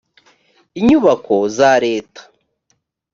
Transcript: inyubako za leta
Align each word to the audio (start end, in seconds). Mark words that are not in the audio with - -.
inyubako 0.79 1.35
za 1.57 1.71
leta 1.85 2.21